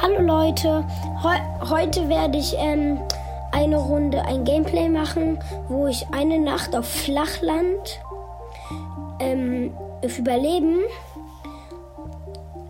Hallo 0.00 0.20
Leute, 0.20 0.84
Heu 1.22 1.68
heute 1.70 2.08
werde 2.08 2.38
ich 2.38 2.54
ähm, 2.58 3.00
eine 3.52 3.76
Runde 3.76 4.24
ein 4.24 4.44
Gameplay 4.44 4.88
machen, 4.88 5.38
wo 5.68 5.86
ich 5.86 6.06
eine 6.12 6.38
Nacht 6.38 6.74
auf 6.74 6.86
Flachland 6.86 8.00
ähm, 9.20 9.72
überleben 10.02 10.80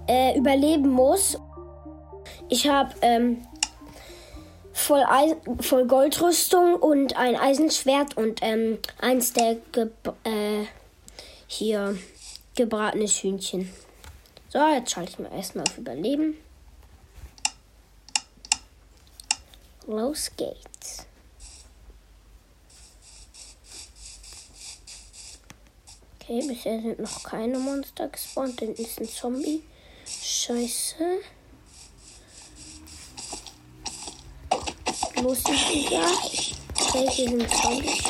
äh, 0.07 0.37
überleben 0.39 0.91
muss. 0.91 1.39
Ich 2.49 2.68
habe 2.68 2.95
ähm, 3.00 3.46
voll, 4.72 5.04
voll 5.61 5.86
Goldrüstung 5.86 6.77
und 6.77 7.17
ein 7.17 7.36
Eisenschwert 7.36 8.17
und 8.17 8.41
ähm, 8.43 8.79
eins 9.00 9.32
der 9.32 9.57
ge 9.72 9.89
äh, 10.25 10.67
hier 11.46 11.96
gebratenes 12.54 13.22
Hühnchen. 13.22 13.71
So, 14.50 14.59
jetzt 14.68 14.93
schalte 14.93 15.11
ich 15.11 15.18
mal 15.18 15.32
erstmal 15.32 15.64
auf 15.67 15.79
Überleben. 15.79 16.36
Los 19.87 20.31
geht's. 20.37 21.07
Okay, 26.15 26.43
bisher 26.49 26.81
sind 26.81 27.01
noch 27.01 27.23
keine 27.23 27.59
Monster 27.59 28.09
gespawnt, 28.09 28.59
denn 28.61 28.73
ist 28.75 28.99
ein 28.99 29.09
Zombie. 29.09 29.63
Scheiße. 30.07 31.21
Los, 35.20 35.43
Digga. 35.43 36.07
Okay, 36.81 37.11
hier 37.11 37.29
sind 37.29 37.51
Zombies. 37.51 38.03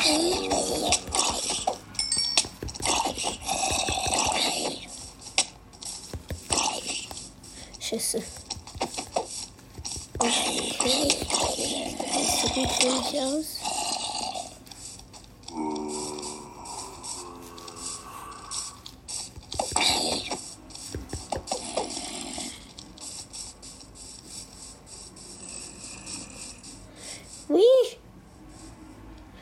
Scheiße. 7.81 8.44
Das 10.19 10.33
sieht 12.53 12.79
gut 12.79 13.15
aus. 13.21 13.45
Wie? 27.47 27.97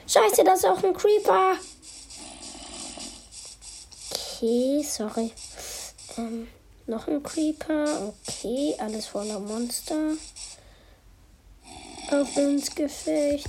Scheiße, 0.08 0.44
das 0.44 0.60
ist 0.60 0.66
auch 0.66 0.84
ein 0.84 0.94
Creeper. 0.94 1.56
Okay, 4.12 4.84
sorry. 4.84 5.32
Ähm, 6.18 6.48
noch 6.88 7.08
ein 7.08 7.24
Creeper. 7.24 8.14
Okay, 8.28 8.76
alles 8.80 9.08
voller 9.08 9.40
Monster. 9.40 10.16
Auf 12.14 12.38
ins 12.38 12.76
Gefecht. 12.76 13.48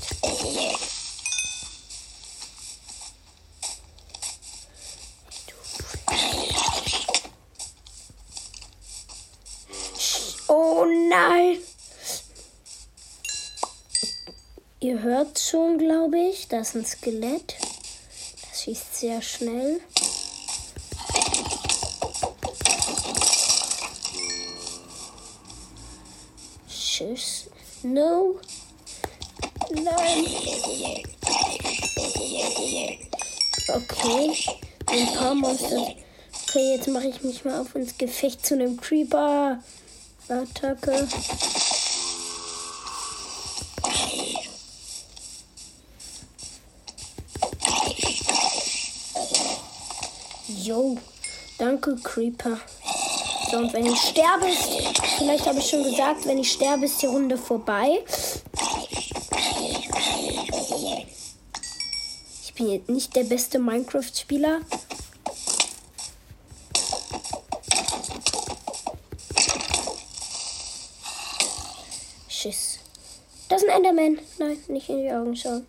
Oh 10.49 10.87
nein! 11.11 11.59
Ihr 14.81 15.03
hört 15.03 15.39
schon, 15.39 15.77
glaube 15.77 16.19
ich, 16.19 16.49
das 16.49 16.69
ist 16.69 16.75
ein 16.75 16.87
Skelett. 16.87 17.57
Das 18.51 18.63
schießt 18.63 18.97
sehr 18.97 19.21
schnell. 19.21 19.81
Tschüss. 26.67 27.51
No. 27.83 28.41
Nein. 29.75 30.27
Okay. 33.69 34.37
Ein 34.87 35.15
paar 35.15 35.35
Monster. 35.35 35.95
Okay, 36.47 36.77
jetzt 36.77 36.89
mache 36.89 37.09
ich 37.09 37.23
mich 37.23 37.45
mal 37.45 37.61
auf 37.61 37.75
ins 37.75 37.99
Gefecht 37.99 38.47
zu 38.47 38.55
einem 38.55 38.81
Creeper. 38.81 39.59
Attacke. 40.29 41.09
Yo, 50.47 50.97
danke 51.59 51.97
Creeper. 51.97 52.59
So, 53.51 53.59
und 53.59 53.73
wenn 53.73 53.87
ich 53.87 53.99
sterbe, 54.01 54.47
vielleicht 55.19 55.47
habe 55.47 55.59
ich 55.59 55.69
schon 55.69 55.85
gesagt, 55.85 56.27
wenn 56.27 56.39
ich 56.39 56.53
sterbe, 56.53 56.87
ist 56.87 57.03
die 57.03 57.07
Runde 57.07 57.37
vorbei. 57.37 58.03
Ich 62.57 62.63
bin 62.63 62.71
jetzt 62.71 62.89
nicht 62.89 63.17
der 63.17 63.25
beste 63.25 63.59
Minecraft-Spieler. 63.59 64.61
Schiss. 72.29 72.79
Das 73.49 73.61
ist 73.61 73.69
ein 73.69 73.85
Enderman. 73.85 74.21
Nein, 74.39 74.57
nicht 74.69 74.89
in 74.89 75.03
die 75.03 75.11
Augen 75.11 75.35
schauen. 75.35 75.67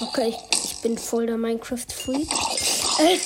Okay, 0.00 0.34
ich 0.64 0.76
bin 0.76 0.96
voll 0.96 1.26
der 1.26 1.36
Minecraft-Freak. 1.36 2.32
Äh, 2.98 3.18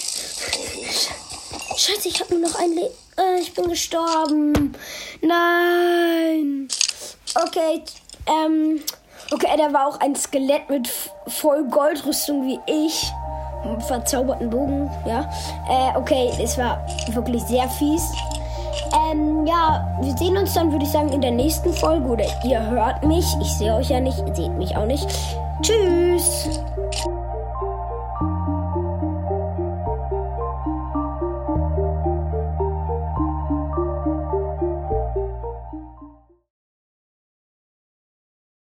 Scheiße, 1.80 2.08
ich 2.08 2.20
habe 2.20 2.34
nur 2.34 2.46
noch 2.46 2.58
ein 2.58 2.72
Leben. 2.74 2.94
Äh, 3.16 3.40
ich 3.40 3.54
bin 3.54 3.66
gestorben. 3.66 4.74
Nein. 5.22 6.68
Okay, 7.34 7.82
ähm. 8.26 8.82
Okay, 9.32 9.46
da 9.56 9.72
war 9.72 9.86
auch 9.86 10.00
ein 10.00 10.14
Skelett 10.14 10.68
mit 10.68 10.90
voll 11.28 11.64
Goldrüstung 11.70 12.46
wie 12.46 12.60
ich. 12.66 13.10
Verzauberten 13.86 14.50
Bogen, 14.50 14.90
ja. 15.06 15.30
Äh, 15.70 15.96
okay, 15.96 16.30
es 16.42 16.58
war 16.58 16.86
wirklich 17.12 17.42
sehr 17.44 17.66
fies. 17.70 18.02
Ähm, 19.10 19.46
ja, 19.46 19.86
wir 20.02 20.14
sehen 20.18 20.36
uns 20.36 20.52
dann, 20.52 20.70
würde 20.70 20.84
ich 20.84 20.90
sagen, 20.90 21.10
in 21.14 21.22
der 21.22 21.30
nächsten 21.30 21.72
Folge. 21.72 22.06
Oder 22.08 22.26
ihr 22.44 22.60
hört 22.60 23.06
mich. 23.06 23.24
Ich 23.40 23.54
sehe 23.54 23.74
euch 23.74 23.88
ja 23.88 24.00
nicht, 24.00 24.18
ihr 24.18 24.34
seht 24.34 24.52
mich 24.52 24.76
auch 24.76 24.86
nicht. 24.86 25.06
Tschüss. 25.62 26.60